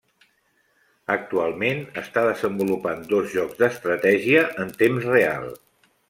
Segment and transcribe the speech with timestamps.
[1.15, 5.47] Actualment està desenvolupant dos jocs d'estratègia en temps real.